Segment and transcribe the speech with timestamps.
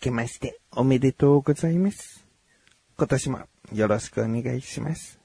[0.00, 2.26] けましておめでとうございます。
[2.96, 3.40] 今年も
[3.74, 5.20] よろしくお願いします。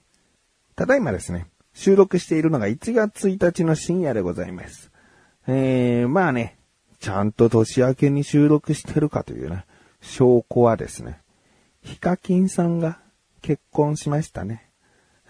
[0.75, 4.91] ただいまですね、収録しているのが1月1日の深夜でございます。
[5.47, 6.57] えー、まあね、
[6.99, 9.65] ちゃんと年明けに収録してるかというね、
[10.01, 11.21] 証拠はですね、
[11.81, 12.99] ヒカキンさんが
[13.41, 14.69] 結婚しましたね。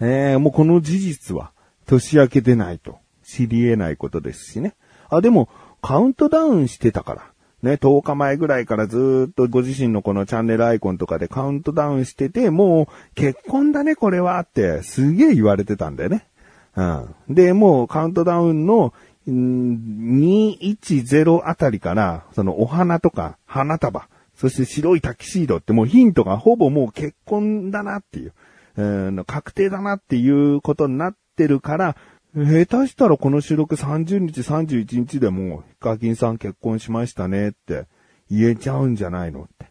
[0.00, 1.52] えー、もうこの事実は
[1.86, 4.74] 年明けでないと知り得ないことですしね。
[5.08, 5.48] あ、でも
[5.82, 7.35] カウントダウンしてたから。
[7.66, 16.26] ね、10日前ぐらいからずっとご自身のこのチャンネルアイコンとかでカウントダウンしてて、もう結婚だねこれはってすげえ言われてたんだよね。
[16.76, 17.14] うん。
[17.28, 18.94] で、もうカウントダウンの
[19.28, 28.32] ん210あたりから、そのお花とか花束、そして白いタキシードってもうヒントがほぼもう結婚だなっていう、
[28.76, 31.96] うん確定だなっていうことになってるから、
[32.36, 37.86] 下手したらこの収録30日、31日でも、ヒカキンさん結婚しましたねって
[38.30, 39.66] 言えちゃうんじゃないのって、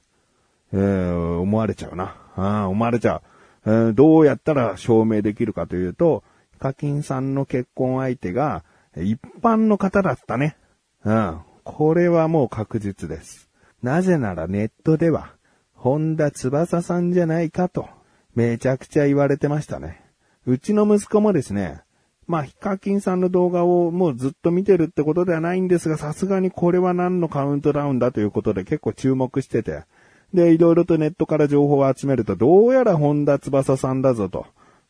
[0.73, 2.15] えー思われちゃうな。
[2.35, 3.21] あ思われちゃ
[3.65, 8.63] う、えーどうやったら証明できるかというと、ヒカキンさんの結婚相手が
[8.97, 10.57] 一般の方だったね。
[11.03, 11.39] うん。
[11.63, 13.47] これはもう確実です。
[13.83, 15.35] なぜならネットでは、
[15.75, 17.87] 本田翼さんじゃないかと、
[18.33, 20.01] めちゃくちゃ言われてましたね。
[20.47, 21.84] うちの息子もですね、
[22.27, 29.83] まあ、ヒカキンさんの動画をもうずっと見てるってことではないんですが、さすがにこれは何のカウントダウンだということで結構注目してて、
[30.33, 34.45] で、いろいろとネットから情報を集めると、どうやら本田翼さんだぞと。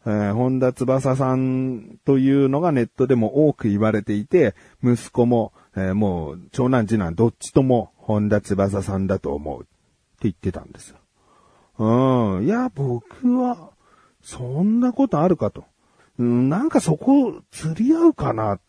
[0.05, 9.67] えー本田翼さんというのがネットでも多く言われていて、息子も、えーもう長男次男どっちとも本田翼さんだと思うって
[10.21, 10.97] 言ってたんですよ。
[11.77, 12.45] うん。
[12.45, 13.71] いや、僕は、
[14.21, 15.65] そんなことあるかと。
[16.17, 18.59] うん、なんかそこ、釣り合うかな。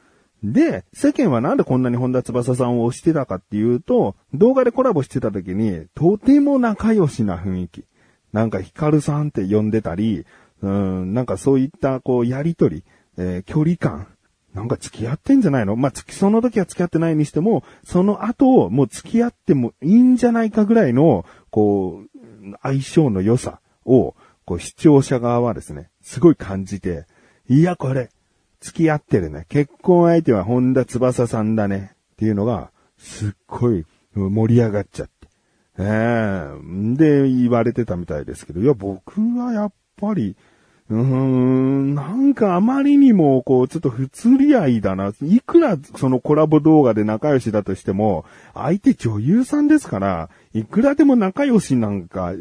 [0.43, 7.85] で、世間はなんでこんなに本田翼さんを推してたかっていうと、動画でコラボしてた時に、とても仲良しな雰囲気。
[8.33, 10.27] なんかヒカルさんって呼んでたり、
[10.63, 12.85] うん、なんかそういった、こう、やりとり、
[13.17, 14.09] えー距離感。
[14.53, 15.77] なんか付き合ってんじゃないの？
[15.77, 24.15] まあ、き、その時は付き合ってないにしても、その後、もう付き合ってもいいんじゃないかぐらいの、こう、相性の良さを、
[24.47, 27.05] こう、視聴者側はですね、すごい感じて、
[27.49, 28.11] いや、これ、
[28.61, 29.47] 付き合ってるね。
[29.49, 31.93] 結婚相手は本田翼さんだね。
[32.15, 33.85] っていうのが、すっごい
[34.15, 35.29] 盛り上がっちゃって。
[35.79, 40.37] ええで、言われてたみたいですけど、いや、僕はやっぱり、
[40.89, 45.13] うーん、なんかあまりにも、こう、ちょっと不釣り合いだな。
[45.21, 48.25] いくらそのコラボ動画で仲良しだとしても、
[48.55, 52.35] 相手女優さんですから、いくらでも仲良しなんか、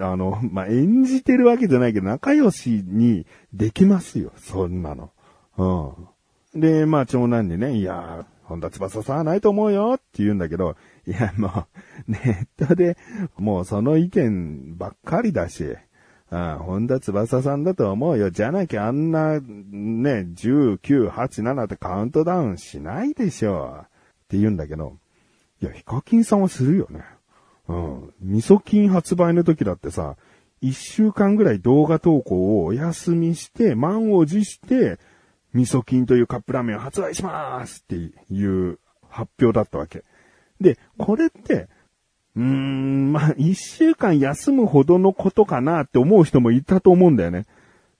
[0.00, 5.12] あの、まあ、演じてるわけじゃないけど、仲良しにできますよ、そんなの。
[5.56, 6.60] うん。
[6.60, 10.76] で、まあ、長男にね、いや、本田翼さんはないと思うよって言うんだけど、
[11.06, 11.66] いや、も
[12.08, 12.96] う、ネットで、
[13.36, 15.64] もうその意見ばっかりだし、
[16.30, 18.30] ああ本田翼さんだと思うよ。
[18.30, 23.80] じゃなきゃあんな、ね、19、87ってカウントダウンしないでしょ。
[23.82, 23.88] っ
[24.28, 24.96] て言うんだけど、
[25.62, 27.04] いや、ヒカキンさんはするよね。
[27.68, 28.14] うん。
[28.20, 30.16] 味噌菌発売の時だってさ、
[30.60, 34.98] 一週間ぐらい動画投稿をお休みして、満を持して、
[35.52, 38.78] 味噌菌というカップラーメンを発売しますっていう
[39.08, 40.04] 発表だったわけ。
[40.60, 41.68] で、これって、
[42.36, 47.46] うーん、まあ、一週間休むほどのことかなって思う人もいたと思うんだよね。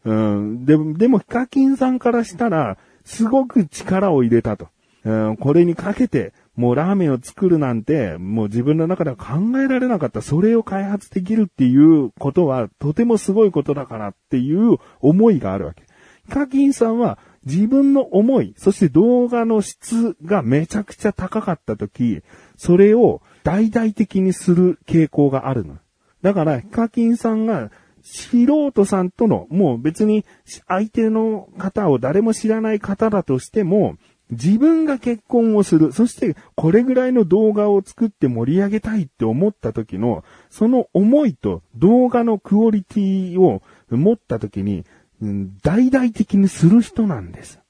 [0.04, 0.64] うん。
[0.64, 4.69] で、でも、ヒカキンさんからしたら、すごく力を入れたと。
[5.04, 10.20] うん、これにかけて、もうラーメンを作るなんて、もう自分の中では考えられなかった。
[10.20, 15.82] それを開発できるっていうことは、とてもすごいことだからっていう思いがあるわけ。
[16.26, 22.22] ヒカキンさんは、自分の思い、そして動画の質がめちゃくちゃ高かった時、
[22.56, 25.78] それを大々的にする傾向があるの。
[26.21, 27.71] だから、ヒカキンさんが
[28.03, 30.24] 素人さんとの、もう別に
[30.66, 33.98] 相手の方を誰も知らない方だとしても、
[34.32, 35.92] 自分が結婚をする。
[35.92, 44.84] そして、これぐらいの動画を作って盛り上げたいって思った時の、その思いと動画のクオリティを持った時に、
[45.22, 47.60] うん大々的にする人なんです。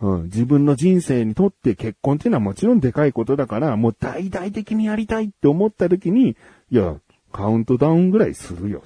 [0.00, 6.36] うん、自分の人生にとって結婚っていうのはもちろんでかいことだから、もう大々的にやりたいって思った時に、
[6.70, 6.96] いや、
[7.32, 8.82] カウントダウンぐらいするよ、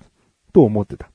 [0.53, 1.11] と思ってた。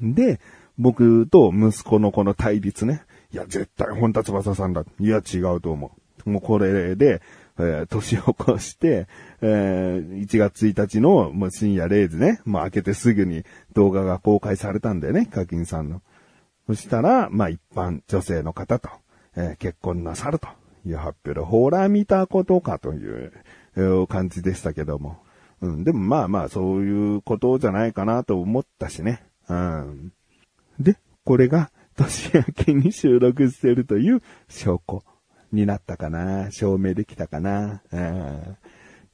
[0.00, 0.40] で、
[0.78, 3.04] 僕と息子のこの対立ね。
[3.32, 4.84] いや、絶対本田翼さんだ。
[4.98, 5.92] いや、違うと思
[6.26, 6.30] う。
[6.30, 7.20] もうこれで、
[7.58, 9.06] えー年を越して、
[9.42, 13.44] えー1月1日のもう深夜0時ね、もう開けてすぐに
[13.74, 16.00] 動画が公開されたんだよね、課金さんの。
[16.72, 18.88] そしたら、まあ一般女性の方と、
[19.36, 20.48] えー結婚なさると
[20.86, 23.32] いう発表で、ほら見たことかという、
[23.76, 25.18] えー感じでしたけども。
[25.60, 29.22] うん、でもまあまあ、そういうことじゃないかなと思ったしね。
[29.48, 30.12] うん。
[30.80, 35.04] で、これが年明けに収録してるという証拠
[35.52, 36.50] になったかな。
[36.50, 37.82] 証明できたかな。
[37.92, 38.56] うん。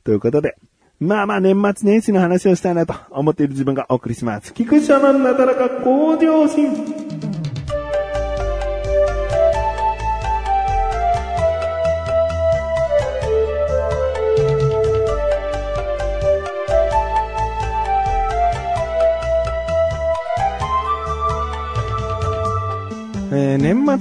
[0.04, 0.56] ということで、
[1.00, 4.54] まあまあ年末年始の話をしたいなと思っている自分がお送りします。
[4.54, 7.07] 菊池のなだらか向上心。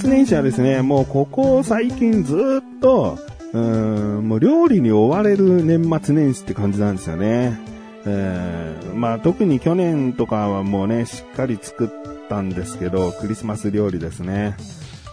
[0.09, 3.17] 年始はですね、もうここ最近ずっと、
[3.53, 7.57] うん、もう料理に追われる年末年始って感じなんですよね。
[8.05, 14.55] えまあ特に去年とかはもうね、しっかり作ったんですけど、クリスマス料理ですね。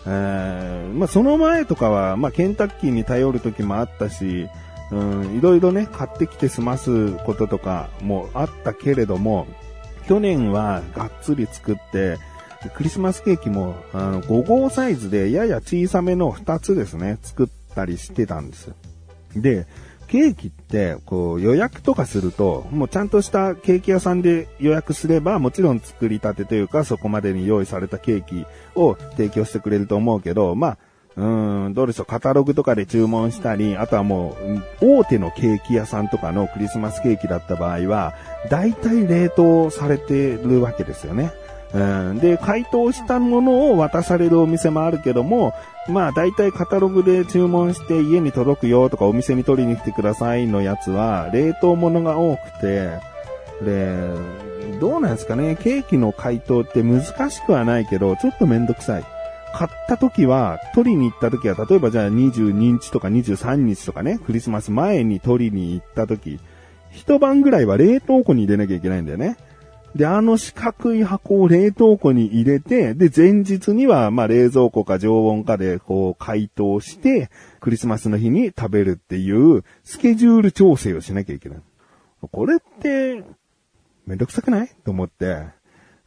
[0.06, 4.48] えまあその前とかは、まあケンタッキーに頼る時もあったし、
[4.90, 9.46] うん、いろいろね、買ってきて済ますこととかもあったけれども、
[10.06, 12.18] 去年はがっつり作って、
[12.70, 18.72] クリスマスケーキも、あの、5号サイズでやや小さめの2つですね、作ったりしてたんです。
[19.36, 19.66] で、
[20.06, 30.78] ケーキって、こう予約とかすると、もうちゃんとしたケーキ屋さんで予約すれば、もちろん作りたてというか、そこまでに用意されたケーキを提供してくれると思うけど、まあ、
[31.16, 34.36] うん、どうでしょう、カタログとかで注文したり、あとはも
[34.80, 38.14] う、大手のケーキ屋さんとかのクリスマスケーキだった場合は、
[38.50, 41.32] 大体冷凍されてるわけですよね。
[41.72, 45.54] うん、で、解凍したものを渡されるお店もあるけども、
[45.88, 52.90] まあ大体カタログで注文して家に届くよとかお店に取りに来てくださいのやつは冷凍物が多くて、
[53.62, 54.08] で、
[54.80, 59.04] どうなんですかね、ケーキの解凍って難しくはないけど、ちょっとめんどくさい。
[59.54, 66.40] 買った時は、取りに行った時は、例えばじゃあ22日とか23日とかね、クリスマス前に取りに行った時、
[66.90, 69.36] 一晩ぐらいは冷凍庫に入れなきゃいけないんだよね。
[69.94, 77.30] で、あの四角い箱を冷凍庫に入れて、で、前日には、まあ、冷蔵庫か常温かで、こう、解凍して、
[77.60, 81.58] クリスマスの日に食べるっていう、スケジュール調整をしなきゃいけない。
[82.32, 83.22] これって、
[84.06, 84.70] めんどくさくない？
[84.84, 85.46] と思って。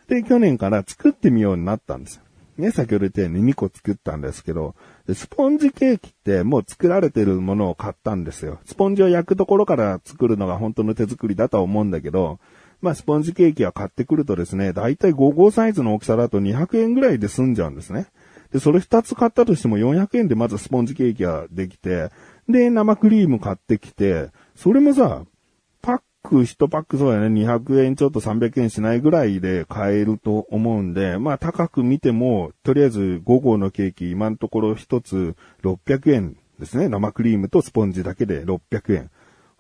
[0.07, 2.23] で、去年から作ってみようになったんですよ。
[2.57, 4.75] ね、先ほど言ったように2個作ったんですけど、
[5.13, 8.59] スポンジケーキってもう作られてるものを買ったんですよ。
[8.65, 12.39] スポンジを焼くところから作るのが本当の手作りだとは思うんだけど、
[12.81, 18.07] まあ、スポンジケーキは買ってくるとですね、だいたい5号サイズの大きさだと200円ぐらいで済んじゃうんですね。
[18.51, 22.09] で、それ2つ買ったとしても400円でまずスポンジケーキができて、
[22.47, 25.25] で、生クリーム買ってきて、それもさ、
[25.81, 36.89] パック1パックそうだよね、200円ちょっと300円しないぐらいで買えると思うんで、まあ高く見ても、とりあえず5号のケーキ今のところ1つ600円ですね。
[36.89, 39.11] 生クリームとスポンジだけで600円。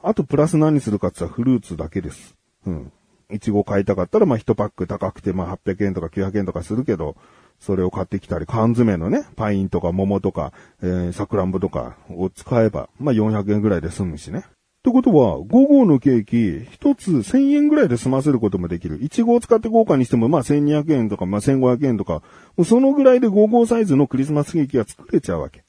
[0.01, 2.35] あとプラス何するかって言ったらフルーツだけです。
[2.65, 2.91] うん。
[3.33, 7.15] いちご買いたかったら、まあ1パック高くて、まあ800円とか900円とかするけど、
[7.59, 14.39] それを買ってきたり、缶詰のね、パインとか桃とか、えー、さくらんぼとかを使えば、まあ400円ぐらいで済むしね。
[14.39, 14.43] っ
[14.83, 19.01] てことは、5号のケーキ、1つ1000円ぐらいで済ませることもできる。
[19.01, 22.21] 1号を使って豪華にしても、まあ1200円とか、まあ1500円とか、も
[22.59, 25.66] うそのぐらいで5号サイズのクリスマスケーキが作れちゃうわけ。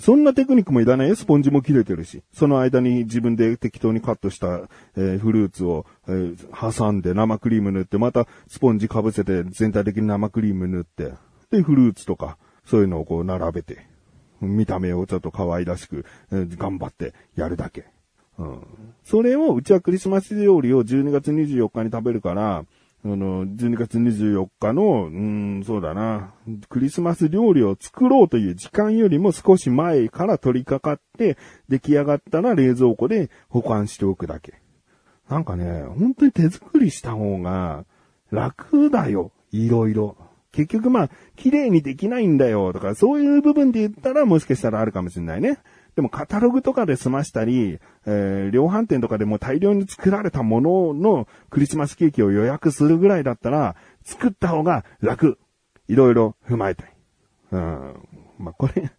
[0.00, 1.16] そんなテクニックもいらないよ。
[1.16, 2.22] スポンジも切れてるし。
[2.32, 11.12] その間に自分で適当にカットした、えーフルーツを、えー挟んで生クリーム塗って、またスポンジかぶせて全体的に生クリーム塗って、
[11.50, 13.86] で、フルーツとか、そういうのをこう並べて、
[14.40, 17.86] 見た目をちょっと可愛らしく、えー頑張ってやるだけ。
[18.38, 18.60] うん。
[19.04, 22.64] それを、うちはクリスマス料理を12月24日に食べるから、
[23.04, 26.34] あの、12月24日の、うん、そうだな、
[26.68, 31.36] クリスマス料理を作ろうという時間よりも少し前から取り掛かって、
[31.68, 34.54] 出来上がったら冷蔵庫で保管しておくだけ。
[35.28, 37.84] なんかね、本当に手作りした方が
[38.30, 39.32] 楽だよ。
[39.50, 40.16] いろいろ。
[40.52, 45.58] 結局まあ、綺麗にできないんだよとか、そういう部分で言ったらもしかしたらあるかもしれないね。
[45.96, 55.38] でもカタログとかで済ましたり、えー量販店とかでも大量に作られたもののクリスマスケーキを予約するぐらいだったら、作った方が楽。
[55.88, 56.94] いろいろ踏まえたい。
[57.52, 57.94] うん。
[58.38, 58.90] まあ、これ、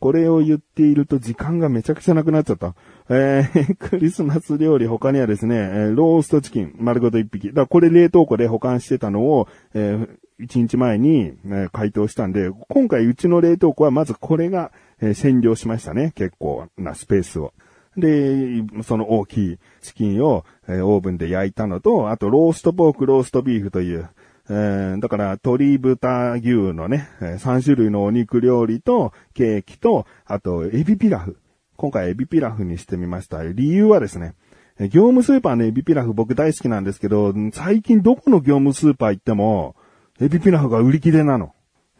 [0.00, 2.74] これを言っていると時間がめちゃくちゃなくなっちゃった。
[3.08, 7.48] えー、 クリスマス料理他にはですね、ローストチキン丸ごと一匹。
[7.48, 10.08] だからこれ冷凍庫で保管してたのを、えー、
[10.40, 16.12] 1日前に、えー解凍したんで、今回うちの冷凍庫はまずこれが、え占領しましたね。
[16.16, 17.52] 結構なスペースを。
[17.96, 24.08] で、その大きいチキンを、えオーブンで焼いたのと、あとローストポーク、ローストビーフという、
[24.48, 31.38] えーだから鶏豚牛のね、え3種類のお肉料理とケーキと、あとエビピラフ。
[31.76, 33.42] 今回エビピラフにしてみました。
[33.44, 34.34] 理由はですね、
[34.80, 39.74] 業務スーパーのエビピラフ僕大好きなんですけど、最近どこの業務スーパー行っても、
[40.20, 41.54] エビピラフが売り切れなの。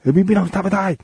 [0.05, 0.99] エビピラフ食べたい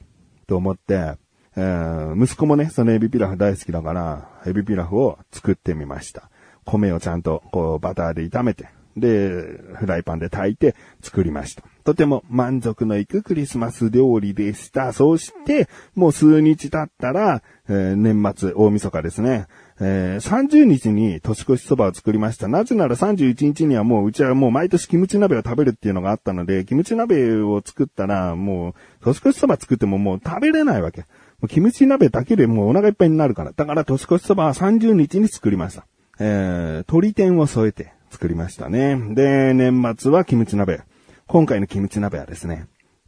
[0.49, 1.17] と思って、
[1.57, 6.29] えー、息子もね、そのエビピラフ大好きだから、エビピラフを作ってみました。
[6.65, 9.29] 米をちゃんとこうバターで炒めて、で、
[9.75, 11.63] フライパンで炊いて作りました。
[11.85, 14.93] とても満足のいくクリスマス料理でした。
[14.93, 19.47] そして、もう数日経ったら、えー、年末、大晦日ですね。
[19.81, 22.47] えー、30日に年越しそばを作りました。
[22.47, 31.01] なぜなら31日にはもううちはもう毎年キムチ鍋を食べるっていうのがあったので、キムチ鍋を作ったらもう年越しそば作ってももう食べれないわけ。
[31.01, 31.07] も
[31.45, 33.53] うキムチ鍋だけでもうお腹いっぱいになるから。
[33.53, 35.87] だから年越しそばは30日に作りました。
[36.21, 38.97] えー、鶏天を添えて作りましたね。
[39.15, 40.83] で、年末はキムチ鍋。
[41.27, 42.67] 今回のキムチ鍋はですね、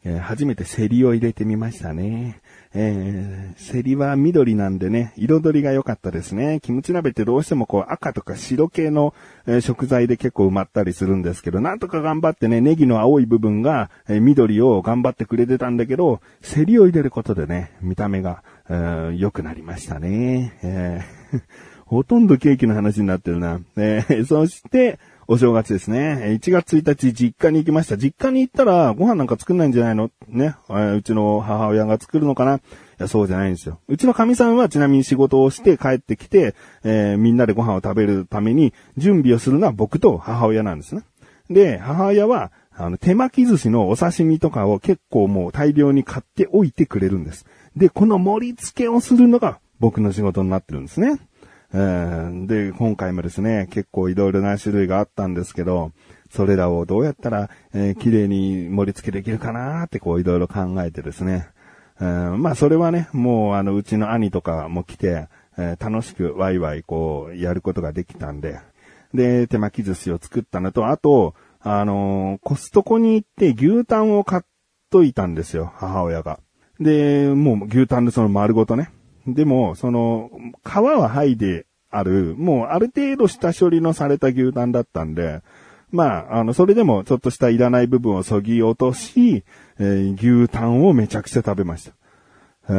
[0.08, 2.40] えー、初めてセリを入れてみましたね。
[2.74, 6.60] えー、セリは緑なんでね、彩りが良かったですね。
[6.62, 9.14] キムチ鍋ってどうしてもこう赤とか白系の、
[9.48, 20.56] え、食材で結構埋まったりするんですけど、なんとか頑張ってね、ネギの青い部分が、え、緑を頑張ってくれてたんだけど、セリを入れることでね、見た目が、えー、良くなりましたね。
[20.62, 21.40] えー
[21.86, 23.60] ほとんどケーキの話になってるな。
[23.76, 26.38] えー、そして、お正月ですね。
[26.40, 27.96] 1月1日実家に行きました。
[27.96, 30.10] 実家に行ったらご飯なんか作んないんじゃないの？
[30.28, 30.54] ね。
[30.68, 32.56] うちの母親が作るのかな？
[32.56, 32.60] い
[32.98, 33.80] や、そうじゃないんですよ。
[33.88, 36.54] うちの神さんはちなみに仕事をして帰ってきて、
[36.84, 41.02] えー、みんなでご飯を食べるために準備をするのは僕と母親なんですね。
[41.50, 47.46] で、母親は、あの、手巻き寿司のお刺身とかを結構もう大量に買っておいてくれるんです。
[47.74, 51.18] で、この盛り付けをするのが僕の仕事になってるんですね。
[51.72, 55.92] で、今回もですね、結構いろいろな種類があったんですけど、
[56.30, 61.48] それらをどうやったら、えー、綺麗に盛り付けできるかなってこういろいろ考えてですね。
[61.98, 68.60] まあそれはね、もうあのうちの兄とかも来て、えー、楽しくワイワイこうやることができたんで、
[69.14, 74.42] で、手巻き寿司を作ったのと、あと、あのー、コストコに行って牛タンを買っ
[74.90, 76.38] といたんですよ、母親が。
[76.80, 78.90] で、もう牛タンでその丸ごとね。
[79.26, 80.30] でも、その、
[80.64, 85.42] 皮は剥いである、もうある程度下処理のされた牛タンだったんで、
[85.90, 89.44] まあ、あの、それでもちょっとしたいらない部分をそぎ落とし、
[89.78, 91.92] えー、牛タンをめちゃくちゃ食べました。
[92.68, 92.74] う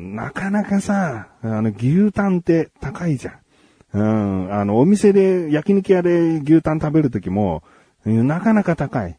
[0.00, 3.34] ん、なかなかさ、あの、牛タンって高いじゃん。
[3.94, 7.62] うん、あの、お店で、焼肉屋で牛タン食べるときも、
[8.04, 9.17] なかなか高い。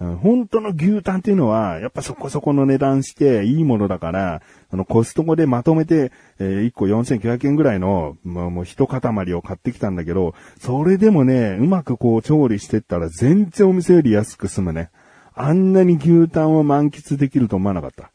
[0.00, 4.40] 本当の牛タンっていうのは、やっぱそこそこの値段していいものだから、
[4.70, 14.90] あの、コストコでまとめて、えー、1個4900円ぐらいの、まあ、もう一塊を買ってきたんだけど、それでもね、うまくこう調理してったら全然お店より安く済むね。
[15.34, 18.10] あんなに牛タンを満喫できると思わなかった。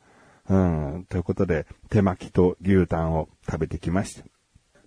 [0.50, 4.35] うん、ということで、手巻きと牛タンを食べてきました。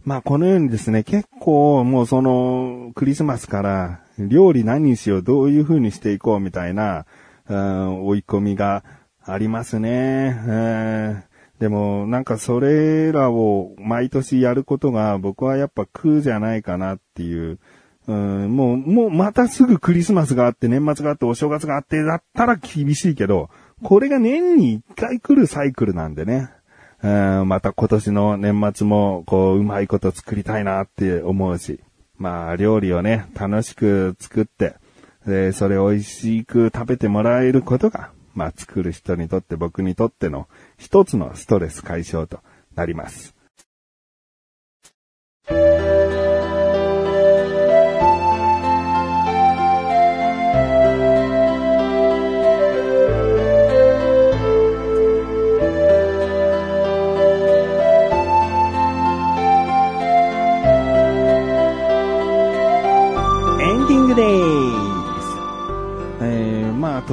[0.09, 7.05] まあこのようにですね、結構もうそのクリスマスから料理何にしよう、どういう風にしていこうみたいな、
[7.47, 8.85] うん、追い込みが
[9.23, 10.41] ありますね。
[10.47, 11.25] うん
[11.61, 17.59] でも、なんかそれらを毎年やることが僕はやっぱ苦じゃないかなっていう。
[18.07, 23.51] うん、もう、もうまたすぐクリスマスがあって、年末があって、お正月があって、だったら厳しいけど、
[23.83, 26.49] これが年に一回来るサイクルなんでね。
[27.03, 27.09] う
[27.45, 31.81] ん、また今年の年末も、こう、うまいこと作りたいなって思うし。
[32.17, 34.75] まあ、料理をね、楽しく作って、
[35.25, 42.41] で、それを美味しく食べてもらえることが、まあ、作る人にとって僕にとっての一つのストレス解消と
[42.75, 43.38] なります。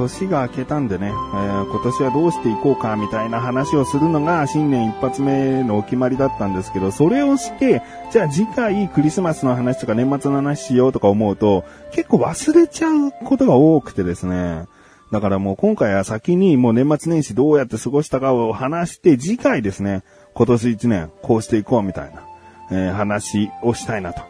[0.08, 7.82] 年が明けたんでね、えー、今年はどうしていこうかみたいな話をするのが新年一発目のお決まりだったんですけど、それをして、
[8.12, 14.66] じゃあ次回クリスマスの話とか年末の話しようとか思うと、結構忘れちゃうことが多くてですね。
[15.12, 20.02] だからもう今回は先にもう年末年始どうやって過ごしたかを話して、次回ですね、
[20.34, 22.22] 今年一年こうしていこうみたいな、
[22.70, 24.22] えー、話をしたいなと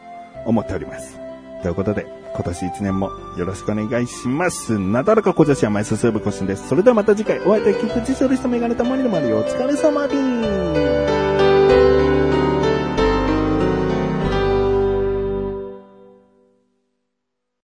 [0.45, 1.18] 思っております。
[1.62, 4.78] ということで、今年一年もよろしくお願いします。
[4.78, 6.68] なだらか小女子は前進むこしんです。
[6.68, 10.65] それではまた次回、お会いできくじしょる人メガネたまりのまりお疲れ様です。